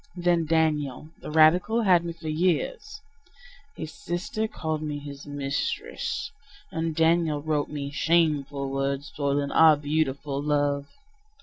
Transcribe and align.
Then 0.15 0.47
Daniel, 0.47 1.09
the 1.21 1.29
radical, 1.29 1.83
had 1.83 2.03
me 2.03 2.13
for 2.13 2.27
years. 2.27 3.01
His 3.75 3.91
sister 3.93 4.47
called 4.47 4.81
me 4.81 4.97
his 4.97 5.27
mistress; 5.27 6.31
And 6.71 6.95
Daniel 6.95 7.39
wrote 7.39 7.69
me: 7.69 7.91
"Shameful 7.91 8.67
word, 8.71 9.03
soiling 9.05 9.51
our 9.51 9.77
beautiful 9.77 10.41
love!" 10.41 10.87